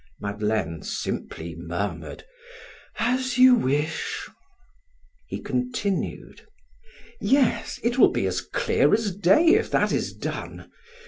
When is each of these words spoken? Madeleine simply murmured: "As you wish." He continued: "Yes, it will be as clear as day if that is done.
Madeleine 0.19 0.81
simply 0.81 1.53
murmured: 1.55 2.25
"As 2.97 3.37
you 3.37 3.53
wish." 3.53 4.27
He 5.27 5.39
continued: 5.39 6.41
"Yes, 7.19 7.79
it 7.83 7.99
will 7.99 8.09
be 8.11 8.25
as 8.25 8.41
clear 8.41 8.95
as 8.95 9.15
day 9.15 9.49
if 9.49 9.69
that 9.69 9.91
is 9.91 10.11
done. 10.15 10.71